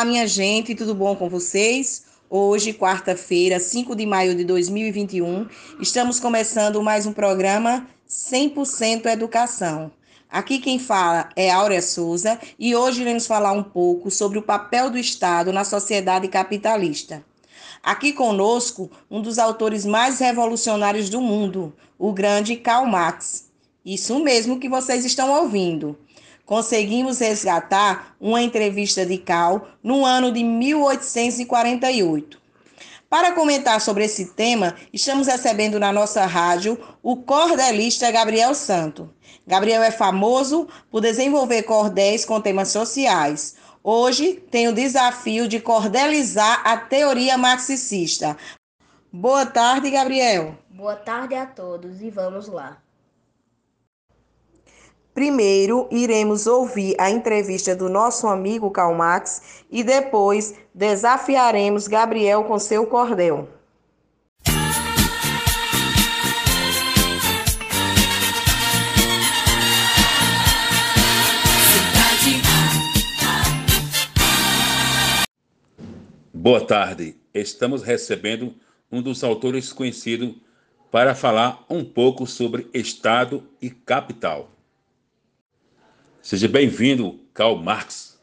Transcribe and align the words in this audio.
Olá, 0.00 0.06
minha 0.06 0.26
gente, 0.26 0.74
tudo 0.74 0.94
bom 0.94 1.14
com 1.14 1.28
vocês? 1.28 2.04
Hoje, 2.30 2.72
quarta-feira, 2.72 3.60
5 3.60 3.94
de 3.94 4.06
maio 4.06 4.34
de 4.34 4.44
2021, 4.44 5.46
estamos 5.78 6.18
começando 6.18 6.82
mais 6.82 7.04
um 7.04 7.12
programa 7.12 7.86
100% 8.08 9.04
Educação. 9.04 9.92
Aqui 10.30 10.58
quem 10.58 10.78
fala 10.78 11.28
é 11.36 11.50
Áurea 11.50 11.82
Souza 11.82 12.40
e 12.58 12.74
hoje 12.74 13.02
iremos 13.02 13.26
falar 13.26 13.52
um 13.52 13.62
pouco 13.62 14.10
sobre 14.10 14.38
o 14.38 14.42
papel 14.42 14.88
do 14.88 14.96
Estado 14.96 15.52
na 15.52 15.64
sociedade 15.64 16.28
capitalista. 16.28 17.22
Aqui 17.82 18.14
conosco, 18.14 18.90
um 19.10 19.20
dos 19.20 19.38
autores 19.38 19.84
mais 19.84 20.18
revolucionários 20.18 21.10
do 21.10 21.20
mundo, 21.20 21.74
o 21.98 22.10
grande 22.10 22.56
Karl 22.56 22.86
Marx. 22.86 23.50
Isso 23.84 24.18
mesmo 24.20 24.58
que 24.58 24.66
vocês 24.66 25.04
estão 25.04 25.30
ouvindo 25.42 25.94
conseguimos 26.50 27.20
resgatar 27.20 28.16
uma 28.20 28.42
entrevista 28.42 29.06
de 29.06 29.16
Cal 29.18 29.68
no 29.80 30.04
ano 30.04 30.32
de 30.32 30.42
1848. 30.42 32.40
Para 33.08 33.30
comentar 33.36 33.80
sobre 33.80 34.06
esse 34.06 34.34
tema, 34.34 34.74
estamos 34.92 35.28
recebendo 35.28 35.78
na 35.78 35.92
nossa 35.92 36.26
rádio 36.26 36.76
o 37.04 37.18
cordelista 37.18 38.10
Gabriel 38.10 38.52
Santo. 38.56 39.14
Gabriel 39.46 39.80
é 39.80 39.92
famoso 39.92 40.66
por 40.90 41.00
desenvolver 41.00 41.62
cordéis 41.62 42.24
com 42.24 42.40
temas 42.40 42.70
sociais. 42.70 43.54
Hoje 43.80 44.32
tem 44.50 44.66
o 44.66 44.74
desafio 44.74 45.46
de 45.46 45.60
cordelizar 45.60 46.62
a 46.66 46.76
teoria 46.76 47.38
marxista. 47.38 48.36
Boa 49.12 49.46
tarde, 49.46 49.88
Gabriel. 49.88 50.58
Boa 50.68 50.96
tarde 50.96 51.36
a 51.36 51.46
todos 51.46 52.02
e 52.02 52.10
vamos 52.10 52.48
lá. 52.48 52.82
Primeiro, 55.20 55.86
iremos 55.90 56.46
ouvir 56.46 56.96
a 56.98 57.10
entrevista 57.10 57.76
do 57.76 57.90
nosso 57.90 58.26
amigo 58.26 58.70
Calmax 58.70 59.62
e 59.70 59.84
depois 59.84 60.54
desafiaremos 60.74 61.86
Gabriel 61.86 62.44
com 62.44 62.58
seu 62.58 62.86
cordel. 62.86 63.46
Boa 76.32 76.66
tarde. 76.66 77.14
Estamos 77.34 77.82
recebendo 77.82 78.54
um 78.90 79.02
dos 79.02 79.22
autores 79.22 79.70
conhecidos 79.70 80.36
para 80.90 81.14
falar 81.14 81.62
um 81.68 81.84
pouco 81.84 82.26
sobre 82.26 82.70
Estado 82.72 83.46
e 83.60 83.68
capital. 83.68 84.48
Seja 86.22 86.46
bem-vindo, 86.46 87.18
Karl 87.32 87.56
Marx. 87.56 88.18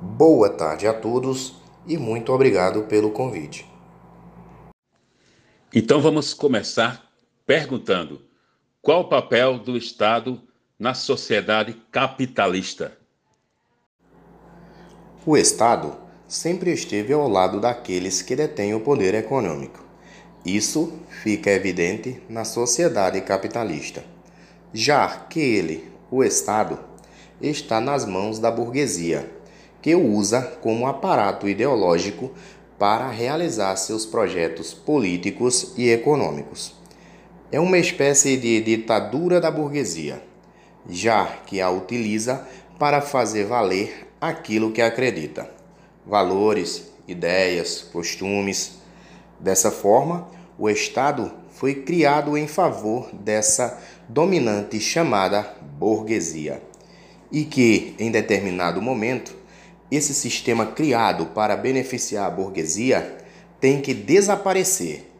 Boa 0.00 0.48
tarde 0.48 0.86
a 0.86 0.94
todos 0.94 1.56
e 1.84 1.98
muito 1.98 2.32
obrigado 2.32 2.84
pelo 2.84 3.10
convite. 3.10 3.66
Então 5.74 6.00
vamos 6.00 6.32
começar 6.32 7.10
perguntando: 7.44 8.22
qual 8.80 9.00
o 9.00 9.08
papel 9.08 9.58
do 9.58 9.76
Estado 9.76 10.40
na 10.78 10.94
sociedade 10.94 11.72
capitalista? 11.90 12.96
O 15.26 15.36
Estado 15.36 15.98
sempre 16.28 16.70
esteve 16.70 17.12
ao 17.12 17.28
lado 17.28 17.60
daqueles 17.60 18.22
que 18.22 18.36
detêm 18.36 18.74
o 18.74 18.80
poder 18.80 19.14
econômico. 19.14 19.84
Isso 20.46 21.00
fica 21.08 21.50
evidente 21.50 22.22
na 22.28 22.44
sociedade 22.44 23.20
capitalista 23.22 24.13
já 24.74 25.06
que 25.08 25.38
ele, 25.38 25.88
o 26.10 26.24
Estado, 26.24 26.80
está 27.40 27.80
nas 27.80 28.04
mãos 28.04 28.40
da 28.40 28.50
burguesia, 28.50 29.30
que 29.80 29.94
o 29.94 30.04
usa 30.04 30.42
como 30.60 30.88
aparato 30.88 31.48
ideológico 31.48 32.32
para 32.76 33.08
realizar 33.08 33.76
seus 33.76 34.04
projetos 34.04 34.74
políticos 34.74 35.72
e 35.76 35.88
econômicos. 35.88 36.74
É 37.52 37.60
uma 37.60 37.78
espécie 37.78 38.36
de 38.36 38.60
ditadura 38.62 39.40
da 39.40 39.48
burguesia, 39.48 40.20
já 40.90 41.24
que 41.46 41.60
a 41.60 41.70
utiliza 41.70 42.44
para 42.76 43.00
fazer 43.00 43.44
valer 43.44 44.08
aquilo 44.20 44.72
que 44.72 44.82
acredita, 44.82 45.48
valores, 46.04 46.90
ideias, 47.06 47.80
costumes. 47.92 48.78
Dessa 49.38 49.70
forma, 49.70 50.26
o 50.58 50.68
Estado 50.68 51.30
foi 51.54 51.76
criado 51.76 52.36
em 52.36 52.48
favor 52.48 53.08
dessa 53.12 53.80
dominante 54.08 54.80
chamada 54.80 55.56
burguesia, 55.78 56.62
e 57.30 57.44
que, 57.44 57.94
em 57.98 58.10
determinado 58.10 58.80
momento, 58.80 59.36
esse 59.90 60.14
sistema 60.14 60.66
criado 60.66 61.26
para 61.26 61.56
beneficiar 61.56 62.26
a 62.26 62.30
burguesia 62.30 63.18
tem 63.60 63.80
que 63.80 63.94
desaparecer, 63.94 65.10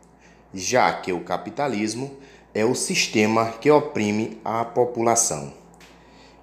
já 0.52 0.92
que 0.92 1.12
o 1.12 1.20
capitalismo 1.20 2.16
é 2.52 2.64
o 2.64 2.74
sistema 2.74 3.54
que 3.60 3.70
oprime 3.70 4.38
a 4.44 4.64
população. 4.64 5.52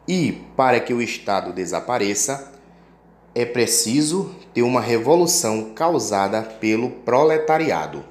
E 0.08 0.34
para 0.58 0.80
que 0.80 0.94
o 0.94 1.02
Estado 1.02 1.54
desapareça, 1.54 2.52
é 3.34 3.46
preciso 3.46 4.36
ter 4.54 4.62
uma 4.62 4.82
revolução 4.82 5.74
causada 5.74 6.42
pelo 6.42 6.90
proletariado. 6.90 8.04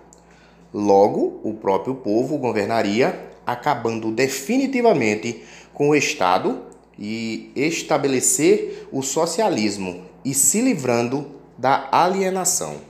Logo, 0.72 1.40
o 1.42 1.54
próprio 1.54 1.96
povo 1.96 2.38
governaria 2.38 3.29
acabando 3.46 4.10
definitivamente 4.10 5.42
com 5.72 5.90
o 5.90 5.94
Estado 5.94 6.62
e 6.98 7.50
estabelecer 7.56 8.86
o 8.92 9.02
socialismo 9.02 10.04
e 10.24 10.34
se 10.34 10.60
livrando 10.60 11.34
da 11.56 11.88
alienação. 11.90 12.80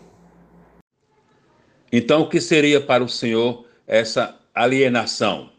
Então, 1.93 2.23
o 2.23 2.29
que 2.29 2.41
seria 2.41 2.81
para 2.81 3.03
o 3.03 3.09
senhor 3.09 3.65
essa 3.87 4.37
alienação? 4.55 5.51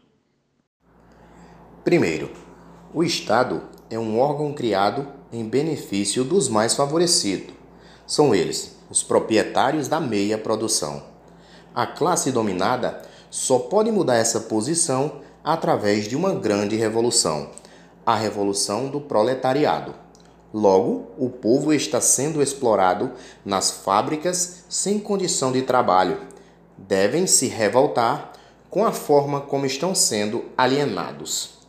Primeiro, 1.84 2.30
o 2.94 3.02
Estado 3.02 3.62
é 3.90 3.98
um 3.98 4.18
órgão 4.18 4.52
criado 4.52 5.06
em 5.32 5.48
benefício 5.48 6.24
dos 6.24 6.48
mais 6.48 6.74
favorecidos. 6.74 7.54
São 8.06 8.34
eles, 8.34 8.76
os 8.90 9.02
proprietários 9.02 9.88
da 9.88 9.98
meia 10.00 10.36
produção. 10.36 11.02
A 11.74 11.86
classe 11.86 12.30
dominada 12.30 13.02
só 13.32 13.58
pode 13.58 13.90
mudar 13.90 14.16
essa 14.16 14.40
posição 14.40 15.20
através 15.42 16.06
de 16.06 16.14
uma 16.14 16.32
grande 16.34 16.76
revolução 16.76 17.48
a 18.04 18.16
revolução 18.16 18.88
do 18.88 19.00
proletariado. 19.00 19.94
Logo, 20.52 21.06
o 21.16 21.30
povo 21.30 21.72
está 21.72 22.00
sendo 22.00 22.42
explorado 22.42 23.12
nas 23.44 23.70
fábricas 23.70 24.64
sem 24.68 24.98
condição 24.98 25.50
de 25.50 25.62
trabalho. 25.62 26.20
Devem 26.76 27.26
se 27.26 27.46
revoltar 27.46 28.32
com 28.68 28.84
a 28.84 28.92
forma 28.92 29.40
como 29.40 29.64
estão 29.64 29.94
sendo 29.94 30.44
alienados. 30.56 31.60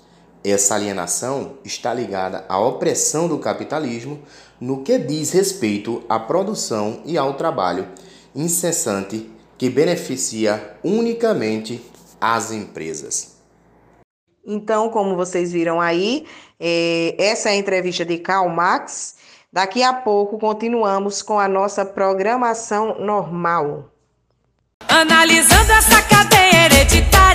Essa 0.43 0.75
alienação 0.75 1.53
está 1.63 1.93
ligada 1.93 2.43
à 2.49 2.59
opressão 2.59 3.29
do 3.29 3.39
capitalismo 3.39 4.19
no 4.59 4.83
que 4.83 4.97
diz 4.97 5.31
respeito 5.31 6.03
à 6.09 6.19
produção 6.19 7.01
e 7.05 7.17
ao 7.17 7.35
trabalho 7.35 7.87
incessante 8.35 9.31
que 9.63 9.69
beneficia 9.69 10.75
unicamente 10.83 11.81
as 12.19 12.51
empresas. 12.51 13.37
Então, 14.45 14.89
como 14.89 15.15
vocês 15.15 15.53
viram 15.53 15.79
aí, 15.79 16.25
é, 16.59 17.15
essa 17.17 17.47
é 17.47 17.53
a 17.53 17.55
entrevista 17.55 18.03
de 18.03 18.17
Karl 18.17 18.49
Marx. 18.49 19.15
Daqui 19.53 19.81
a 19.81 19.93
pouco 19.93 20.37
continuamos 20.37 21.21
com 21.21 21.39
a 21.39 21.47
nossa 21.47 21.85
programação 21.85 22.99
normal. 22.99 23.89
Analisando 24.85 25.71
essa 25.71 26.01
cadeia 26.01 26.65
hereditária, 26.65 27.32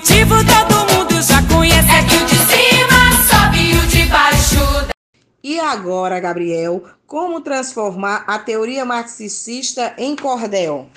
motivo 0.00 0.36
todo 0.44 0.94
mundo 0.94 1.20
já 1.20 1.42
conhece. 1.46 1.88
É 1.90 2.02
que 2.04 2.16
o 2.16 2.26
de 2.26 2.36
cima 2.36 3.10
sobe 3.28 3.72
e 3.72 3.76
o 3.76 3.86
de 3.86 4.06
baixo. 4.06 4.88
E 5.42 5.58
agora, 5.58 6.20
Gabriel, 6.20 6.84
como 7.06 7.40
transformar 7.40 8.24
a 8.26 8.38
teoria 8.38 8.84
marxista 8.84 9.94
em 9.98 10.16
cordel? 10.16 10.88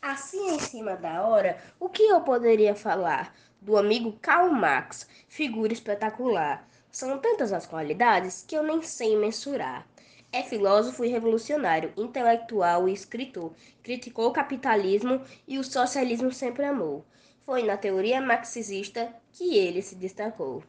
Assim, 0.00 0.54
em 0.54 0.58
cima 0.58 0.96
da 0.96 1.22
hora, 1.22 1.56
o 1.78 1.88
que 1.88 2.02
eu 2.02 2.20
poderia 2.22 2.74
falar? 2.74 3.32
Do 3.60 3.76
amigo 3.76 4.18
Karl 4.20 4.50
Marx, 4.50 5.06
figura 5.28 5.72
espetacular. 5.72 6.66
São 6.92 7.18
tantas 7.18 7.54
as 7.54 7.66
qualidades 7.66 8.44
que 8.46 8.54
eu 8.54 8.62
nem 8.62 8.82
sei 8.82 9.16
mensurar. 9.16 9.88
É 10.30 10.42
filósofo 10.42 11.02
e 11.02 11.08
revolucionário, 11.08 11.90
intelectual 11.96 12.86
e 12.86 12.92
escritor. 12.92 13.54
Criticou 13.82 14.28
o 14.28 14.32
capitalismo 14.32 15.22
e 15.48 15.58
o 15.58 15.64
socialismo 15.64 16.30
sempre 16.30 16.66
amou. 16.66 17.02
Foi 17.46 17.62
na 17.62 17.78
teoria 17.78 18.20
marxista 18.20 19.10
que 19.32 19.56
ele 19.56 19.80
se 19.80 19.94
destacou. 19.94 20.62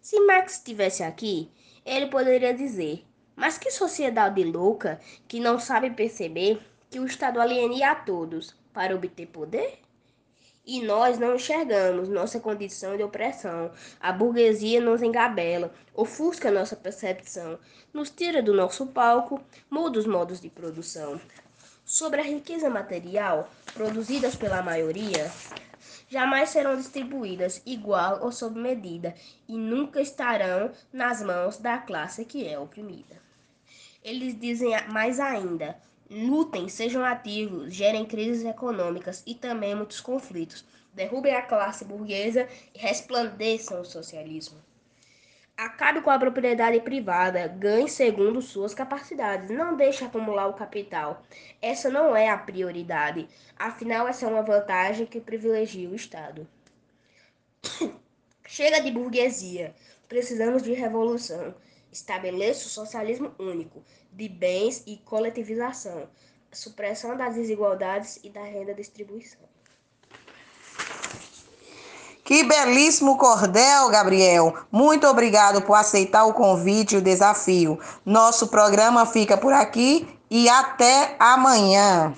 Se 0.00 0.18
Marx 0.20 0.54
estivesse 0.54 1.02
aqui, 1.02 1.50
ele 1.84 2.06
poderia 2.06 2.54
dizer: 2.54 3.04
Mas 3.34 3.58
que 3.58 3.70
sociedade 3.70 4.42
louca 4.44 4.98
que 5.28 5.38
não 5.38 5.58
sabe 5.60 5.90
perceber 5.90 6.58
que 6.88 6.98
o 6.98 7.04
Estado 7.04 7.38
alienia 7.38 7.90
a 7.90 7.94
todos 7.94 8.56
para 8.72 8.94
obter 8.94 9.26
poder? 9.26 9.85
E 10.66 10.82
nós 10.82 11.16
não 11.16 11.36
enxergamos 11.36 12.08
nossa 12.08 12.40
condição 12.40 12.96
de 12.96 13.02
opressão. 13.04 13.70
A 14.00 14.10
burguesia 14.10 14.80
nos 14.80 15.00
engabela, 15.00 15.72
ofusca 15.94 16.50
nossa 16.50 16.74
percepção, 16.74 17.56
nos 17.94 18.10
tira 18.10 18.42
do 18.42 18.52
nosso 18.52 18.86
palco, 18.88 19.40
muda 19.70 20.00
os 20.00 20.06
modos 20.06 20.40
de 20.40 20.50
produção. 20.50 21.20
Sobre 21.84 22.20
a 22.20 22.24
riqueza 22.24 22.68
material, 22.68 23.48
produzidas 23.74 24.34
pela 24.34 24.60
maioria, 24.60 25.30
jamais 26.08 26.50
serão 26.50 26.76
distribuídas 26.76 27.62
igual 27.64 28.24
ou 28.24 28.32
sob 28.32 28.58
medida 28.58 29.14
e 29.48 29.56
nunca 29.56 30.00
estarão 30.00 30.72
nas 30.92 31.22
mãos 31.22 31.58
da 31.58 31.78
classe 31.78 32.24
que 32.24 32.44
é 32.44 32.58
oprimida. 32.58 33.22
Eles 34.02 34.36
dizem 34.38 34.70
mais 34.88 35.20
ainda: 35.20 35.76
Lutem, 36.08 36.68
sejam 36.68 37.04
ativos, 37.04 37.74
gerem 37.74 38.06
crises 38.06 38.44
econômicas 38.44 39.24
e 39.26 39.34
também 39.34 39.74
muitos 39.74 40.00
conflitos. 40.00 40.64
Derrubem 40.94 41.34
a 41.34 41.42
classe 41.42 41.84
burguesa 41.84 42.48
e 42.74 42.78
resplandeçam 42.78 43.80
o 43.80 43.84
socialismo. 43.84 44.58
Acabe 45.56 46.02
com 46.02 46.10
a 46.10 46.18
propriedade 46.18 46.78
privada, 46.80 47.48
ganhe 47.48 47.88
segundo 47.88 48.42
suas 48.42 48.74
capacidades. 48.74 49.50
Não 49.50 49.74
deixe 49.74 50.04
acumular 50.04 50.46
o 50.48 50.54
capital. 50.54 51.22
Essa 51.62 51.88
não 51.88 52.14
é 52.14 52.28
a 52.28 52.36
prioridade. 52.36 53.26
Afinal, 53.58 54.06
essa 54.06 54.26
é 54.26 54.28
uma 54.28 54.42
vantagem 54.42 55.06
que 55.06 55.18
privilegia 55.18 55.88
o 55.88 55.94
Estado. 55.94 56.46
Chega 58.46 58.80
de 58.80 58.90
burguesia. 58.90 59.74
Precisamos 60.08 60.62
de 60.62 60.72
revolução. 60.72 61.54
Estabeleça 61.96 62.66
o 62.66 62.68
socialismo 62.68 63.32
único 63.38 63.82
de 64.12 64.28
bens 64.28 64.82
e 64.86 64.98
coletivização, 64.98 66.06
supressão 66.52 67.16
das 67.16 67.34
desigualdades 67.34 68.20
e 68.22 68.28
da 68.28 68.42
renda 68.42 68.74
distribuição. 68.74 69.40
Que 72.22 72.44
belíssimo 72.44 73.16
cordel, 73.16 73.88
Gabriel. 73.88 74.54
Muito 74.70 75.06
obrigado 75.06 75.62
por 75.62 75.72
aceitar 75.72 76.26
o 76.26 76.34
convite 76.34 76.96
e 76.96 76.98
o 76.98 77.02
desafio. 77.02 77.80
Nosso 78.04 78.48
programa 78.48 79.06
fica 79.06 79.38
por 79.38 79.54
aqui 79.54 80.06
e 80.30 80.50
até 80.50 81.16
amanhã. 81.18 82.12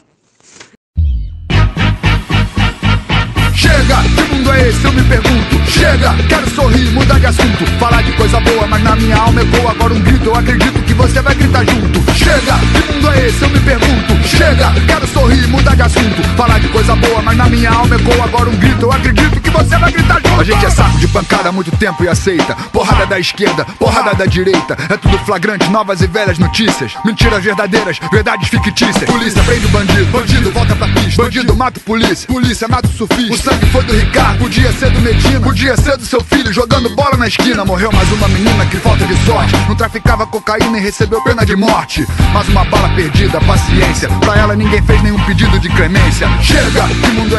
Chega, 3.55 3.97
que 4.17 4.35
mundo 4.35 4.53
é 4.53 4.69
esse? 4.69 4.85
Eu 4.85 4.93
me 4.93 5.09
pergunto. 5.09 5.71
Chega, 5.71 6.11
quero 6.29 6.48
sorrir, 6.69 6.91
mudar 6.93 7.19
de 7.19 7.27
assunto. 7.27 7.67
Falar 7.79 8.03
de 8.03 8.13
coisa 8.13 8.41
boa, 8.41 8.67
mas 8.67 8.83
na 8.83 8.97
minha 8.97 9.17
alma 9.17 9.41
ecoa 9.41 9.71
agora 9.71 9.95
um 9.95 10.01
grito. 10.01 10.27
Eu 10.27 10.35
acredito 10.35 10.83
que 10.83 10.95
você 10.95 11.21
vai 11.21 11.35
gritar 11.35 11.65
junto. 11.65 12.15
Chega, 12.15 12.55
que 12.73 12.93
mundo 12.93 13.11
é 13.11 13.27
esse? 13.27 13.43
Eu 13.43 13.51
me 13.51 13.61
pergunto. 13.61 14.29
Chega, 14.29 14.73
quero 14.87 15.07
sorrir, 15.09 15.47
mudar 15.49 15.75
de 15.75 15.83
assunto. 15.83 16.23
Falar 16.37 16.59
de 16.59 16.69
coisa 16.69 16.95
boa, 16.97 17.23
mas 17.23 17.37
na 17.37 17.49
minha 17.49 17.71
alma 17.71 17.97
ecoa 17.97 18.25
agora 18.25 18.51
um 18.51 18.57
grito. 18.57 18.83
Eu 18.83 18.93
acredito 18.93 19.38
você 19.59 19.77
vai 19.77 19.93
gritar 19.93 20.15
junto. 20.15 20.41
A 20.41 20.45
gente 20.45 20.65
é 20.65 20.71
saco 20.71 20.99
de 20.99 21.09
pancada 21.09 21.49
há 21.49 21.53
muito 21.53 21.71
tempo 21.77 22.05
e 22.05 22.09
aceita. 22.09 22.55
Porrada 22.73 23.07
da 23.07 23.19
esquerda, 23.19 23.65
porrada 23.79 24.15
da 24.15 24.25
direita. 24.25 24.77
É 24.89 24.97
tudo 24.97 25.19
flagrante, 25.19 25.69
novas 25.71 26.01
e 26.01 26.07
velhas 26.07 26.39
notícias. 26.39 26.93
Mentiras 27.05 27.43
verdadeiras, 27.43 27.99
verdades 28.11 28.49
fictícias. 28.49 29.05
Polícia 29.05 29.43
prende 29.43 29.67
o 29.67 29.69
bandido, 29.69 30.07
bandido 30.07 30.53
volta 30.53 30.77
pra 30.77 30.89
pista. 30.89 31.23
Bandido 31.23 31.57
mata 31.57 31.81
polícia, 31.81 32.27
polícia 32.27 32.69
mata 32.69 32.89
o 32.89 32.93
surfista. 32.93 33.35
O 33.35 33.39
sangue 33.39 33.67
foi 33.67 33.83
do 33.85 33.93
Ricardo, 33.95 34.39
podia 34.39 34.73
ser 34.73 34.91
do 34.91 35.01
Medina, 35.01 35.41
podia 35.41 35.77
ser 35.77 35.97
do 35.97 36.07
seu 36.07 36.23
filho 36.23 36.53
jogando 36.53 36.89
bola 36.91 37.17
na 37.17 37.27
esquina. 37.27 37.65
Morreu 37.65 37.91
mais 37.93 38.11
uma 38.13 38.29
menina 38.29 38.65
que 38.67 38.77
falta 38.77 39.05
de 39.05 39.17
sorte. 39.27 39.55
Não 39.69 39.75
traficava 39.75 40.27
cocaína 40.27 40.79
e 40.79 40.81
recebeu 40.81 41.21
pena 41.23 41.45
de 41.45 41.57
morte. 41.57 42.07
Mais 42.33 42.49
uma 42.49 42.65
bala 42.65 42.89
perdida, 42.91 43.41
paciência. 43.41 44.09
Pra 44.21 44.37
ela 44.37 44.55
ninguém 44.55 44.83
fez 44.83 45.03
nenhum 45.03 45.19
pedido 45.25 45.59
de 45.59 45.69
clemência. 45.69 46.29
Chega, 46.41 46.89
que 46.89 47.11
mundo 47.13 47.35
é 47.35 47.37